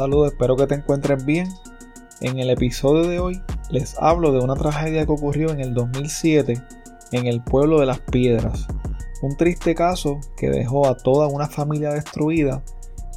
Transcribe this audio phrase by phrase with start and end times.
[0.00, 1.46] Saludos, espero que te encuentres bien.
[2.22, 6.54] En el episodio de hoy les hablo de una tragedia que ocurrió en el 2007
[7.12, 8.66] en el pueblo de Las Piedras.
[9.20, 12.64] Un triste caso que dejó a toda una familia destruida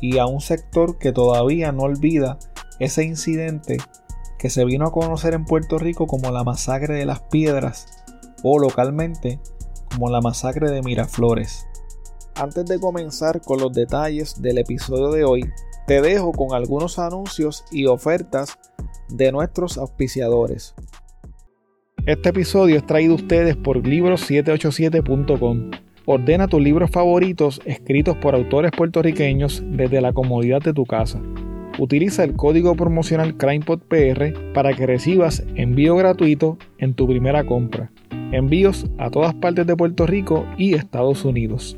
[0.02, 2.38] y a un sector que todavía no olvida
[2.80, 3.78] ese incidente
[4.38, 8.04] que se vino a conocer en Puerto Rico como la masacre de las piedras
[8.44, 9.40] o localmente
[9.90, 11.66] como la masacre de Miraflores.
[12.36, 15.46] Antes de comenzar con los detalles del episodio de hoy,
[15.86, 18.58] te dejo con algunos anuncios y ofertas
[19.10, 20.74] de nuestros auspiciadores.
[22.08, 25.72] Este episodio es traído a ustedes por libros787.com.
[26.06, 31.22] Ordena tus libros favoritos escritos por autores puertorriqueños desde la comodidad de tu casa.
[31.78, 37.92] Utiliza el código promocional CrimePodPR para que recibas envío gratuito en tu primera compra.
[38.32, 41.78] Envíos a todas partes de Puerto Rico y Estados Unidos.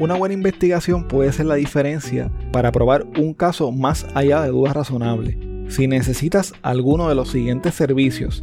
[0.00, 4.74] Una buena investigación puede ser la diferencia para probar un caso más allá de dudas
[4.74, 5.36] razonables.
[5.68, 8.42] Si necesitas alguno de los siguientes servicios,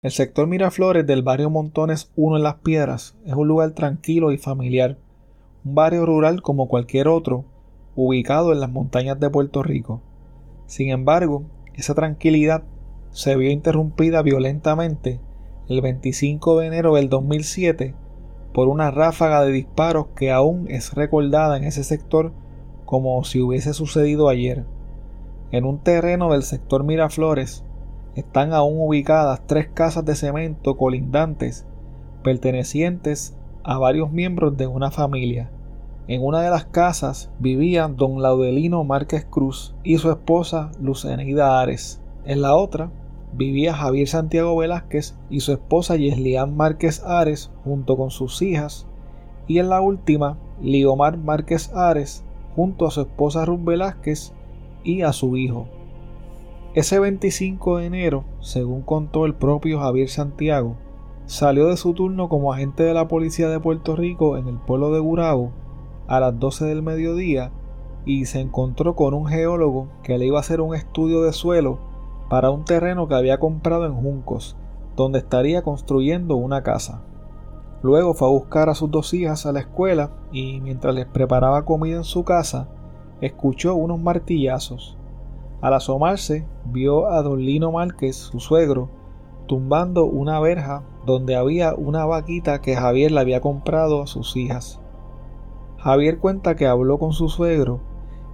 [0.01, 4.38] El sector Miraflores del barrio Montones 1 en Las Piedras es un lugar tranquilo y
[4.38, 4.97] familiar,
[5.63, 7.45] un barrio rural como cualquier otro,
[7.95, 10.01] ubicado en las montañas de Puerto Rico.
[10.68, 12.63] Sin embargo, esa tranquilidad
[13.09, 15.21] se vio interrumpida violentamente
[15.69, 17.95] el 25 de enero del 2007
[18.56, 22.31] por una ráfaga de disparos que aún es recordada en ese sector
[22.86, 24.63] como si hubiese sucedido ayer.
[25.52, 27.66] En un terreno del sector Miraflores
[28.16, 31.66] están aún ubicadas tres casas de cemento colindantes
[32.24, 33.36] pertenecientes
[33.66, 35.52] a varios miembros de una familia.
[36.07, 42.02] En una de las casas vivía don Laudelino Márquez Cruz y su esposa Lucenida Ares.
[42.24, 42.90] En la otra
[43.37, 48.87] vivía Javier Santiago Velázquez y su esposa Yeslián Márquez Ares junto con sus hijas.
[49.47, 52.23] Y en la última, Liomar Márquez Ares
[52.55, 54.33] junto a su esposa Ruth Velázquez
[54.83, 55.67] y a su hijo.
[56.73, 60.77] Ese 25 de enero, según contó el propio Javier Santiago,
[61.25, 64.91] salió de su turno como agente de la policía de Puerto Rico en el pueblo
[64.91, 65.51] de Gurabo
[66.07, 67.51] a las 12 del mediodía
[68.05, 71.79] y se encontró con un geólogo que le iba a hacer un estudio de suelo
[72.30, 74.56] para un terreno que había comprado en Juncos,
[74.95, 77.01] donde estaría construyendo una casa.
[77.81, 81.66] Luego fue a buscar a sus dos hijas a la escuela y mientras les preparaba
[81.66, 82.68] comida en su casa,
[83.22, 84.98] escuchó unos martillazos.
[85.62, 88.89] Al asomarse, vio a don Lino Márquez, su suegro,
[89.48, 94.80] tumbando una verja donde había una vaquita que Javier le había comprado a sus hijas.
[95.78, 97.80] Javier cuenta que habló con su suegro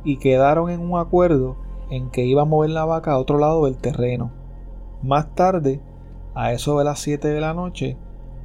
[0.05, 1.57] y quedaron en un acuerdo
[1.91, 4.31] en que iba a mover la vaca a otro lado del terreno.
[5.03, 5.81] Más tarde,
[6.33, 7.97] a eso de las 7 de la noche,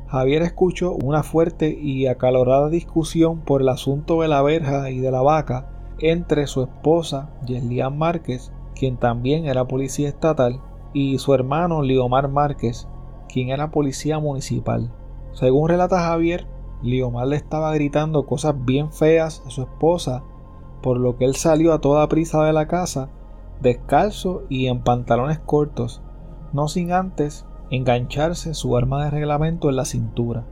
[0.08, 5.10] Javier escuchó una fuerte y acalorada discusión por el asunto de la verja y de
[5.10, 10.60] la vaca entre su esposa, Yeslian Márquez, quien también era policía estatal,
[10.92, 12.88] y su hermano Liomar Márquez,
[13.28, 14.92] quien era policía municipal.
[15.32, 16.46] Según relata Javier,
[16.82, 20.22] Liomar le estaba gritando cosas bien feas a su esposa,
[20.82, 23.10] por lo que él salió a toda prisa de la casa,
[23.60, 26.02] descalzo y en pantalones cortos,
[26.52, 30.46] no sin antes engancharse su arma de reglamento en la cintura.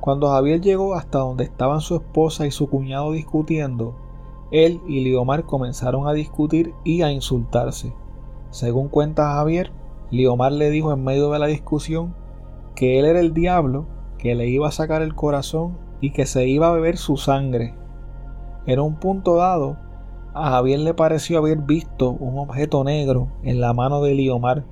[0.00, 3.96] Cuando Javier llegó hasta donde estaban su esposa y su cuñado discutiendo,
[4.50, 7.94] él y Liomar comenzaron a discutir y a insultarse.
[8.50, 9.72] Según cuenta Javier,
[10.10, 12.14] Liomar le dijo en medio de la discusión
[12.74, 13.86] que él era el diablo,
[14.18, 17.74] que le iba a sacar el corazón y que se iba a beber su sangre.
[18.66, 19.76] En un punto dado,
[20.34, 24.64] a Javier le pareció haber visto un objeto negro en la mano de Liomar.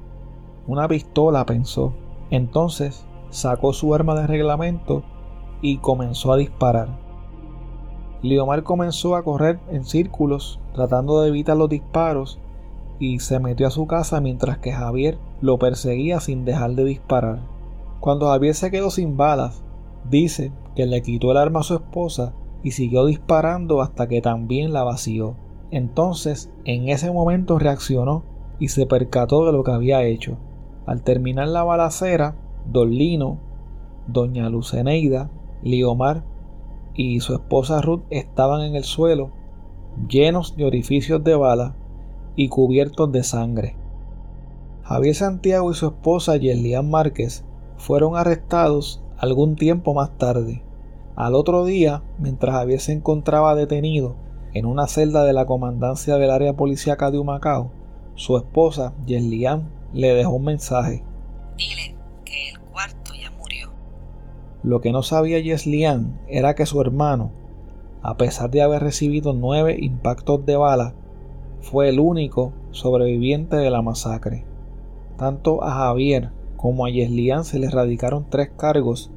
[0.67, 1.93] Una pistola, pensó.
[2.31, 5.03] Entonces sacó su arma de reglamento
[5.61, 6.89] y comenzó a disparar.
[8.23, 12.39] Liomar comenzó a correr en círculos tratando de evitar los disparos
[12.99, 17.41] y se metió a su casa mientras que Javier lo perseguía sin dejar de disparar.
[18.01, 19.63] Cuando Javier se quedó sin balas,
[20.09, 22.33] dice que le quitó el arma a su esposa
[22.63, 25.37] y siguió disparando hasta que también la vació.
[25.71, 28.23] Entonces, en ese momento reaccionó
[28.59, 30.39] y se percató de lo que había hecho.
[30.87, 32.37] Al terminar la balacera,
[32.67, 33.39] Don Lino,
[34.07, 35.31] Doña Luceneida,
[35.63, 36.25] Liomar
[36.95, 39.31] y su esposa Ruth estaban en el suelo,
[40.09, 41.75] llenos de orificios de bala
[42.37, 43.77] y cubiertos de sangre.
[44.83, 47.45] Javier Santiago y su esposa Yerlian Márquez
[47.77, 50.63] fueron arrestados algún tiempo más tarde.
[51.15, 54.17] Al otro día, mientras Javier se encontraba detenido
[54.55, 57.71] en una celda de la comandancia del área policíaca de Humacao,
[58.15, 61.03] su esposa Yerlian le dejó un mensaje.
[61.57, 61.99] Dile
[64.63, 67.31] lo que no sabía Yeslian era que su hermano,
[68.03, 70.95] a pesar de haber recibido nueve impactos de bala,
[71.61, 74.45] fue el único sobreviviente de la masacre.
[75.17, 79.11] Tanto a Javier como a Yeslian se le radicaron tres cargos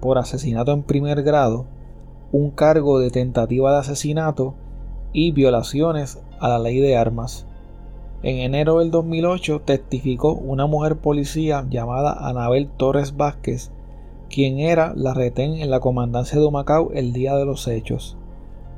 [0.00, 1.66] por asesinato en primer grado,
[2.30, 4.54] un cargo de tentativa de asesinato
[5.12, 7.46] y violaciones a la ley de armas.
[8.22, 13.72] En enero del 2008 testificó una mujer policía llamada Anabel Torres Vázquez
[14.32, 18.16] quien era la retén en la comandancia de Humacao el día de los hechos.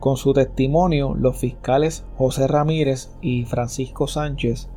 [0.00, 4.68] Con su testimonio, los fiscales José Ramírez y Francisco Sánchez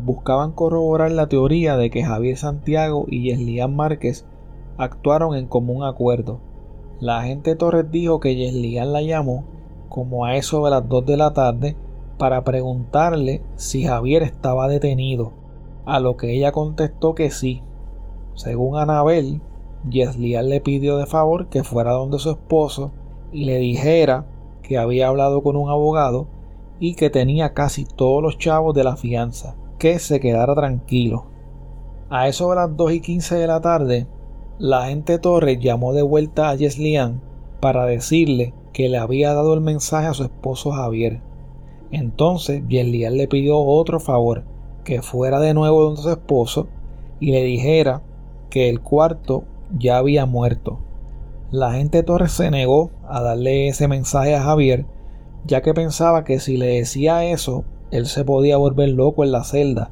[0.00, 4.26] buscaban corroborar la teoría de que Javier Santiago y Yeslian Márquez
[4.76, 6.40] actuaron en común acuerdo.
[6.98, 9.44] La agente Torres dijo que Yeslian la llamó
[9.88, 11.76] como a eso de las 2 de la tarde
[12.18, 15.32] para preguntarle si Javier estaba detenido,
[15.84, 17.62] a lo que ella contestó que sí.
[18.34, 19.40] Según Anabel,
[19.88, 22.92] Yeslian le pidió de favor que fuera donde su esposo
[23.32, 24.26] y le dijera
[24.62, 26.26] que había hablado con un abogado
[26.80, 31.26] y que tenía casi todos los chavos de la fianza, que se quedara tranquilo.
[32.10, 34.06] A eso de las 2 y 15 de la tarde,
[34.58, 37.20] la agente Torres llamó de vuelta a Yeslian
[37.60, 41.22] para decirle que le había dado el mensaje a su esposo Javier.
[41.90, 44.44] Entonces Yeslian le pidió otro favor,
[44.84, 46.68] que fuera de nuevo donde su esposo
[47.18, 48.02] y le dijera
[48.50, 49.44] que el cuarto
[49.78, 50.78] ya había muerto.
[51.50, 54.84] La gente Torres se negó a darle ese mensaje a Javier,
[55.46, 59.44] ya que pensaba que si le decía eso, él se podía volver loco en la
[59.44, 59.90] celda.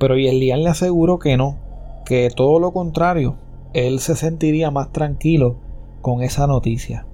[0.00, 1.58] Pero Yeslian le aseguró que no,
[2.04, 3.36] que todo lo contrario,
[3.72, 5.58] él se sentiría más tranquilo
[6.02, 7.06] con esa noticia.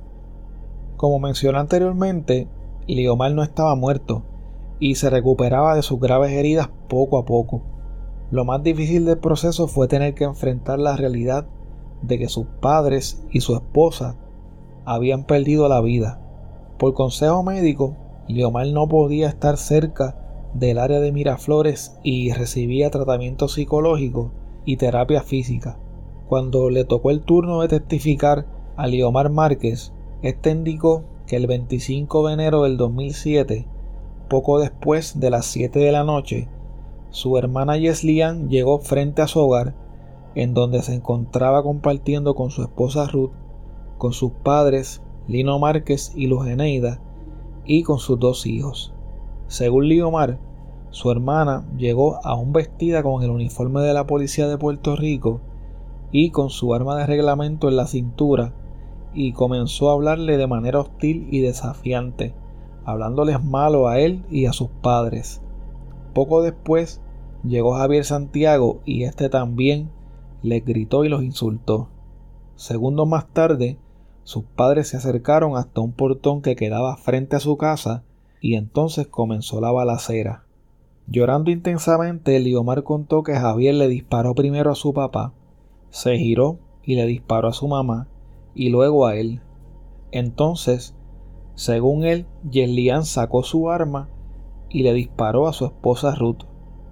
[1.02, 2.46] Como mencioné anteriormente,
[2.86, 4.22] Liomar no estaba muerto
[4.78, 7.60] y se recuperaba de sus graves heridas poco a poco.
[8.30, 11.48] Lo más difícil del proceso fue tener que enfrentar la realidad
[12.02, 14.16] de que sus padres y su esposa
[14.84, 16.20] habían perdido la vida.
[16.78, 17.96] Por consejo médico,
[18.28, 20.16] Leomar no podía estar cerca
[20.54, 24.30] del área de Miraflores y recibía tratamiento psicológico
[24.64, 25.80] y terapia física.
[26.28, 29.92] Cuando le tocó el turno de testificar a Liomar Márquez,
[30.22, 33.66] este indicó que el 25 de enero del 2007,
[34.28, 36.48] poco después de las 7 de la noche,
[37.10, 39.74] su hermana Yeslian llegó frente a su hogar,
[40.34, 43.32] en donde se encontraba compartiendo con su esposa Ruth,
[43.98, 47.00] con sus padres Lino Márquez y Luz Eneida,
[47.64, 48.94] y con sus dos hijos.
[49.48, 50.38] Según Liomar,
[50.90, 55.40] su hermana llegó aún vestida con el uniforme de la policía de Puerto Rico
[56.10, 58.54] y con su arma de reglamento en la cintura
[59.14, 62.34] y comenzó a hablarle de manera hostil y desafiante,
[62.84, 65.42] hablándoles malo a él y a sus padres.
[66.14, 67.00] Poco después
[67.44, 69.90] llegó Javier Santiago y éste también
[70.42, 71.88] les gritó y los insultó.
[72.56, 73.78] Segundos más tarde,
[74.24, 78.04] sus padres se acercaron hasta un portón que quedaba frente a su casa
[78.40, 80.44] y entonces comenzó la balacera.
[81.06, 85.32] Llorando intensamente, Liomar contó que Javier le disparó primero a su papá,
[85.90, 88.08] se giró y le disparó a su mamá
[88.54, 89.40] y luego a él.
[90.10, 90.94] Entonces,
[91.54, 94.08] según él, Yeslian sacó su arma
[94.68, 96.44] y le disparó a su esposa Ruth.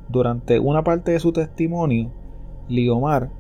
[0.09, 2.11] Durante una parte de su testimonio,
[2.69, 3.31] Liomar,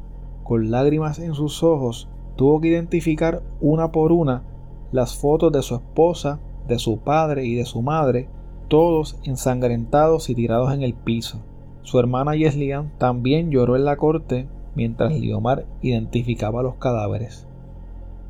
[0.44, 4.44] con lágrimas en sus ojos, tuvo que identificar una por una
[4.92, 8.28] las fotos de su esposa, de su padre y de su madre,
[8.68, 11.40] todos ensangrentados y tirados en el piso.
[11.82, 17.49] Su hermana Yeslian también lloró en la corte mientras Liomar identificaba los cadáveres.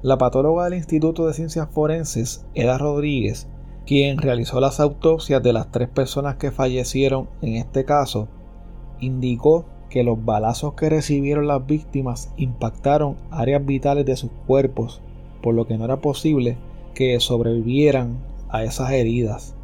[0.02, 3.49] La patóloga del Instituto de Ciencias Forenses, Eda Rodríguez,
[3.85, 8.26] quien realizó las autopsias de las tres personas que fallecieron en este caso,
[8.99, 15.02] indicó que los balazos que recibieron las víctimas impactaron áreas vitales de sus cuerpos,
[15.42, 16.57] por lo que no era posible
[16.95, 19.54] que sobrevivieran a esas heridas.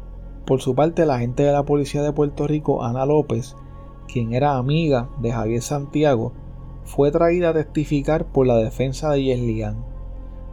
[0.45, 3.55] Por su parte, la agente de la Policía de Puerto Rico, Ana López,
[4.07, 6.33] quien era amiga de Javier Santiago,
[6.83, 9.96] fue traída a testificar por la defensa de Yeslian.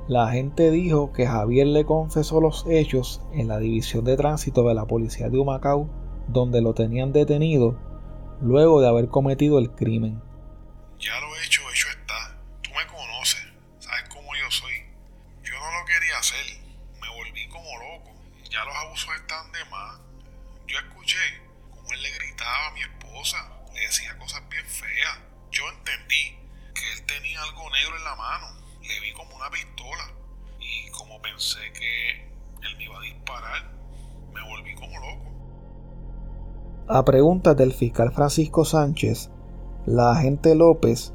[0.07, 4.75] La agente dijo que Javier le confesó los hechos en la división de tránsito de
[4.75, 5.89] la policía de Humacao,
[6.29, 7.79] donde lo tenían detenido
[8.43, 10.21] luego de haber cometido el crimen.
[10.99, 12.39] Ya lo hecho, hecho está.
[12.61, 13.47] Tú me conoces,
[13.79, 14.75] sabes cómo yo soy.
[15.43, 16.45] Yo no lo quería hacer,
[17.01, 18.11] me volví como loco.
[18.51, 20.01] Ya los abusos están de más.
[20.67, 21.17] Yo escuché
[21.71, 23.39] cómo él le gritaba a mi esposa,
[23.73, 25.19] le decía cosas bien feas.
[25.51, 26.37] Yo entendí
[26.75, 28.64] que él tenía algo negro en la mano.
[28.85, 30.13] Le vi como una pistola.
[30.61, 33.63] Y como pensé que él me iba a disparar,
[34.35, 35.31] me volví como loco.
[36.89, 39.31] A preguntas del fiscal Francisco Sánchez,
[39.87, 41.15] la agente López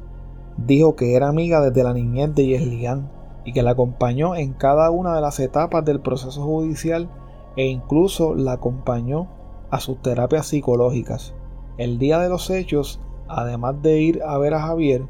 [0.56, 3.08] dijo que era amiga desde la niñez de Yeslian
[3.44, 7.08] y que la acompañó en cada una de las etapas del proceso judicial
[7.56, 9.28] e incluso la acompañó
[9.70, 11.34] a sus terapias psicológicas.
[11.78, 15.06] El día de los hechos, además de ir a ver a Javier,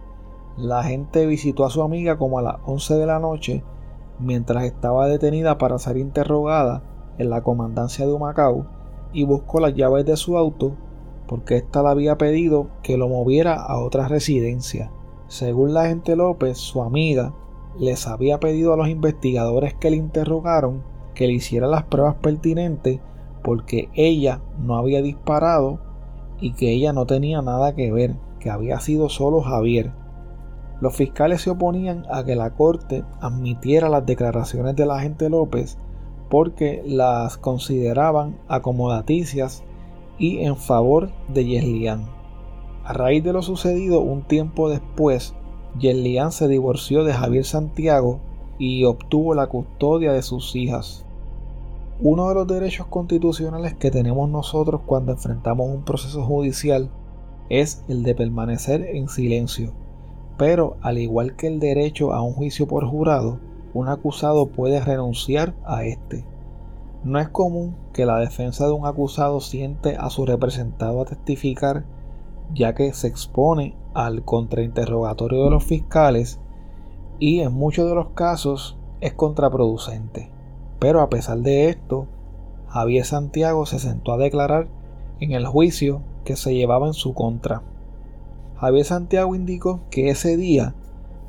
[0.56, 3.64] la agente visitó a su amiga como a las 11 de la noche
[4.18, 6.82] mientras estaba detenida para ser interrogada
[7.18, 8.66] en la comandancia de Humacao
[9.12, 10.76] y buscó las llaves de su auto
[11.26, 14.90] porque ésta le había pedido que lo moviera a otra residencia.
[15.28, 17.34] Según la agente López, su amiga
[17.78, 20.82] les había pedido a los investigadores que le interrogaron
[21.14, 23.00] que le hiciera las pruebas pertinentes
[23.42, 25.80] porque ella no había disparado
[26.40, 29.92] y que ella no tenía nada que ver, que había sido solo Javier.
[30.80, 35.76] Los fiscales se oponían a que la corte admitiera las declaraciones de la agente López
[36.30, 39.62] porque las consideraban acomodaticias
[40.18, 42.06] y en favor de Yeslian.
[42.84, 45.34] A raíz de lo sucedido un tiempo después,
[45.78, 48.20] Yeslian se divorció de Javier Santiago
[48.58, 51.04] y obtuvo la custodia de sus hijas.
[52.00, 56.90] Uno de los derechos constitucionales que tenemos nosotros cuando enfrentamos un proceso judicial
[57.50, 59.72] es el de permanecer en silencio.
[60.40, 63.38] Pero al igual que el derecho a un juicio por jurado,
[63.74, 66.24] un acusado puede renunciar a este.
[67.04, 71.84] No es común que la defensa de un acusado siente a su representado a testificar,
[72.54, 76.40] ya que se expone al contrainterrogatorio de los fiscales
[77.18, 80.30] y en muchos de los casos es contraproducente.
[80.78, 82.06] Pero a pesar de esto,
[82.68, 84.68] Javier Santiago se sentó a declarar
[85.20, 87.62] en el juicio que se llevaba en su contra.
[88.60, 90.74] Javier Santiago indicó que ese día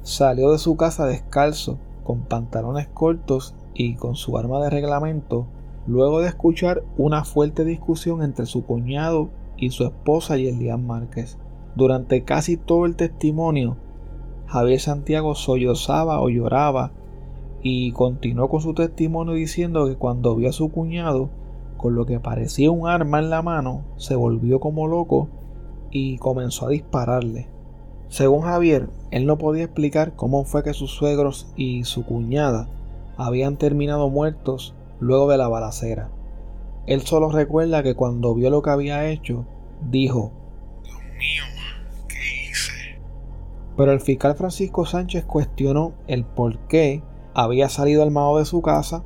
[0.02, 5.48] salió de su casa descalzo con pantalones cortos y con su arma de reglamento,
[5.88, 11.38] luego de escuchar una fuerte discusión entre su cuñado y su esposa Yelian Márquez.
[11.76, 13.78] Durante casi todo el testimonio,
[14.48, 16.92] Javier Santiago sollozaba o lloraba
[17.62, 21.30] y continuó con su testimonio diciendo que cuando vio a su cuñado
[21.78, 25.30] con lo que parecía un arma en la mano, se volvió como loco
[25.92, 27.48] y comenzó a dispararle.
[28.08, 32.68] Según Javier, él no podía explicar cómo fue que sus suegros y su cuñada
[33.18, 36.10] habían terminado muertos luego de la balacera.
[36.88, 39.46] Él solo recuerda que cuando vio lo que había hecho,
[39.90, 40.32] dijo,
[40.84, 41.44] Dios mío,
[42.08, 43.00] ¿qué hice?
[43.78, 49.04] Pero el fiscal Francisco Sánchez cuestionó el por qué había salido armado de su casa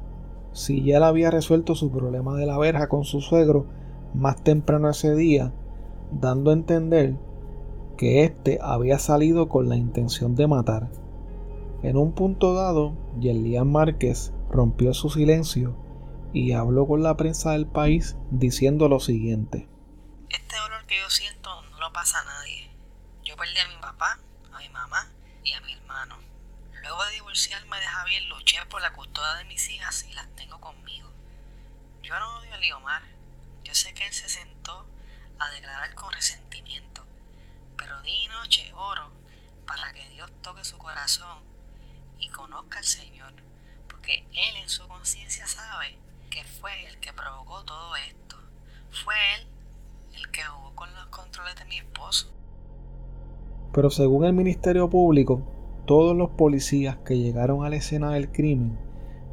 [0.52, 3.66] si ya él había resuelto su problema de la verja con su suegro
[4.14, 5.54] más temprano ese día,
[6.12, 7.16] dando a entender
[7.98, 10.90] que éste había salido con la intención de matar.
[11.84, 15.76] En un punto dado, Yerlian Márquez rompió su silencio
[16.34, 19.68] y habló con la prensa del país diciendo lo siguiente.
[20.30, 22.70] Este dolor que yo siento no lo pasa a nadie.
[23.24, 24.20] Yo perdí a mi papá,
[24.52, 25.12] a mi mamá
[25.44, 26.18] y a mi hermano.
[26.82, 30.60] Luego de divorciarme de Javier, luché por la custodia de mis hijas y las tengo
[30.60, 31.10] conmigo.
[32.04, 33.02] Yo no odio a Liomar.
[33.64, 34.86] Yo sé que él se sentó
[35.40, 37.04] a declarar con resentimiento.
[37.78, 39.12] Pero y noche oro
[39.66, 41.40] para que Dios toque su corazón
[42.20, 43.34] y conozca al Señor.
[43.88, 45.98] Porque Él en su conciencia sabe
[46.30, 48.38] que fue el que provocó todo esto.
[48.92, 49.48] Fue Él
[50.16, 52.32] el que jugó con los controles de mi esposo.
[53.74, 55.42] Pero según el Ministerio Público,
[55.86, 58.80] todos los policías que llegaron a la escena del crimen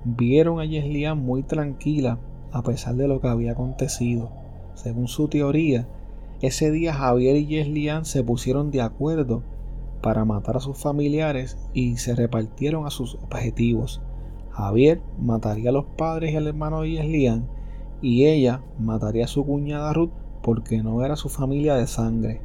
[0.04, 2.18] vieron a Yeslian muy tranquila
[2.52, 4.41] a pesar de lo que había acontecido.
[4.82, 5.86] Según su teoría,
[6.40, 9.44] ese día Javier y Yeslian se pusieron de acuerdo
[10.02, 14.00] para matar a sus familiares y se repartieron a sus objetivos.
[14.50, 17.46] Javier mataría a los padres y al hermano de Yeslian
[18.00, 20.10] y ella mataría a su cuñada Ruth
[20.42, 22.40] porque no era su familia de sangre.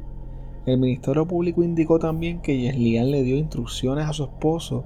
[0.64, 4.84] El Ministerio Público indicó también que Yeslian le dio instrucciones a su esposo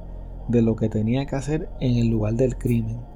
[0.49, 3.12] de lo que tenía que hacer en el lugar del crimen.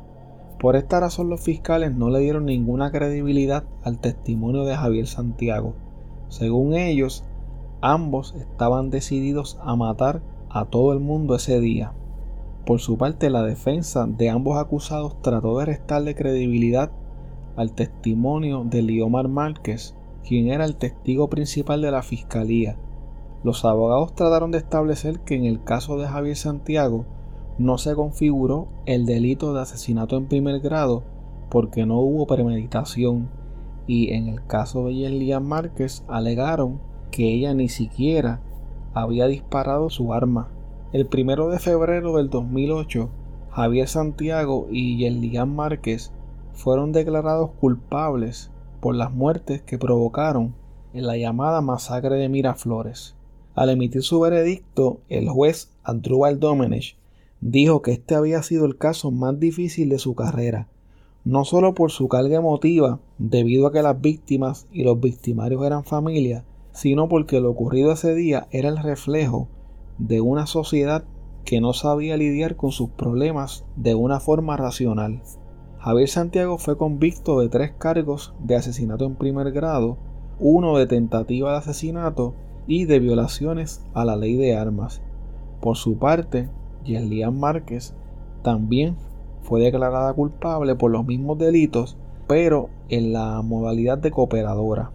[0.67, 5.75] Por esta razón los fiscales no le dieron ninguna credibilidad al testimonio de Javier Santiago.
[6.29, 7.23] Según ellos,
[7.81, 11.93] ambos estaban decididos a matar a todo el mundo ese día.
[12.65, 16.91] Por su parte, la defensa de ambos acusados trató de restarle credibilidad
[17.55, 19.95] al testimonio de Liomar Márquez,
[20.27, 22.77] quien era el testigo principal de la fiscalía.
[23.45, 27.05] Los abogados trataron de establecer que en el caso de Javier Santiago
[27.59, 31.03] no se configuró el delito de asesinato en primer grado
[31.51, 33.29] porque no hubo premeditación
[33.87, 38.41] y en el caso de Yelian Márquez alegaron que ella ni siquiera
[38.93, 40.51] había disparado su arma.
[40.93, 43.09] El primero de febrero del 2008,
[43.51, 46.13] Javier Santiago y Yelian Márquez
[46.53, 50.55] fueron declarados culpables por las muertes que provocaron
[50.93, 53.15] en la llamada masacre de Miraflores.
[53.55, 56.97] Al emitir su veredicto, el juez Andrúbal Domenech
[57.51, 60.69] dijo que este había sido el caso más difícil de su carrera,
[61.25, 65.85] no solo por su carga emotiva, debido a que las víctimas y los victimarios eran
[65.85, 69.49] familia, sino porque lo ocurrido ese día era el reflejo
[69.99, 71.05] de una sociedad
[71.45, 75.23] que no sabía lidiar con sus problemas de una forma racional.
[75.79, 79.99] Javier Santiago fue convicto de tres cargos de asesinato en primer grado,
[80.41, 82.35] uno de tentativa de asesinato
[82.67, 85.01] y de violaciones a la ley de armas.
[85.61, 86.49] Por su parte,
[86.87, 87.95] Yeslian Márquez
[88.43, 88.97] también
[89.43, 91.97] fue declarada culpable por los mismos delitos,
[92.27, 94.91] pero en la modalidad de cooperadora.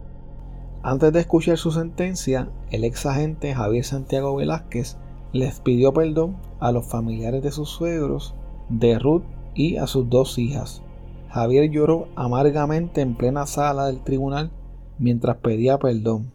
[0.84, 4.97] Antes de escuchar su sentencia, el ex agente Javier Santiago Velázquez
[5.32, 8.34] les pidió perdón a los familiares de sus suegros,
[8.69, 9.23] de Ruth
[9.54, 10.82] y a sus dos hijas.
[11.30, 14.51] Javier lloró amargamente en plena sala del tribunal
[14.99, 16.32] mientras pedía perdón.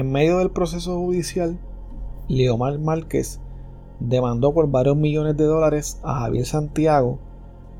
[0.00, 1.58] En medio del proceso judicial,
[2.26, 3.38] Leomar Márquez
[3.98, 7.18] demandó por varios millones de dólares a Javier Santiago,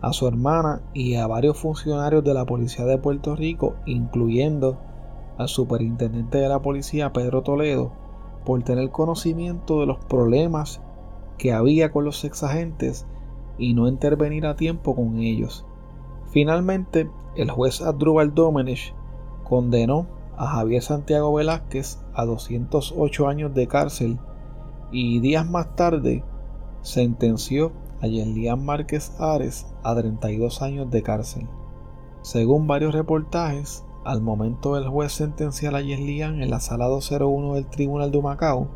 [0.02, 4.76] a su hermana y a varios funcionarios de la Policía de Puerto Rico, incluyendo
[5.38, 7.90] al superintendente de la policía Pedro Toledo,
[8.44, 10.82] por tener conocimiento de los problemas
[11.38, 13.06] que había con los exagentes
[13.56, 15.64] y no intervenir a tiempo con ellos.
[16.32, 18.92] Finalmente, el juez Adrúbal Domenech
[19.42, 24.18] condenó a Javier Santiago Velázquez a 208 años de cárcel
[24.90, 26.24] y días más tarde
[26.80, 31.46] sentenció a Yelian Márquez Ares a 32 años de cárcel.
[32.22, 37.66] Según varios reportajes, al momento del juez sentenciar a Yelian en la sala 201 del
[37.66, 38.68] Tribunal de Macao,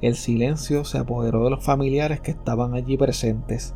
[0.00, 3.74] el silencio se apoderó de los familiares que estaban allí presentes.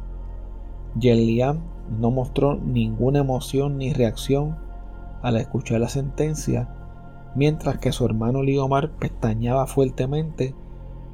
[0.98, 4.56] Yelian no mostró ninguna emoción ni reacción
[5.20, 6.79] al escuchar la sentencia,
[7.34, 10.54] mientras que su hermano Liomar pestañaba fuertemente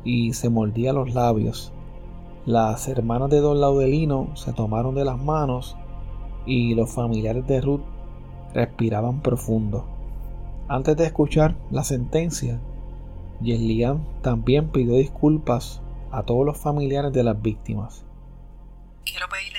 [0.04, 1.72] y se mordía los labios.
[2.44, 5.76] Las hermanas de Don Laudelino se tomaron de las manos
[6.46, 7.82] y los familiares de Ruth
[8.54, 9.84] respiraban profundo.
[10.68, 12.60] Antes de escuchar la sentencia,
[13.40, 18.04] Yeslian también pidió disculpas a todos los familiares de las víctimas.
[19.04, 19.55] Quiero pedirle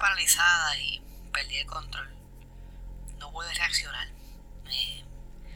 [0.00, 1.00] paralizada y
[1.32, 2.12] perdí el control.
[3.18, 4.08] No pude reaccionar.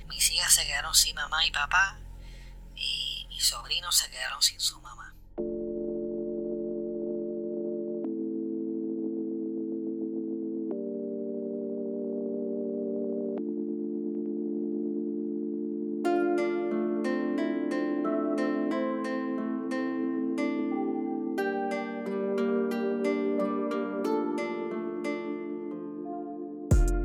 [0.09, 1.99] mis hijas se quedaron sin mamá y papá
[2.77, 5.04] y mis sobrinos se quedaron sin su mamá.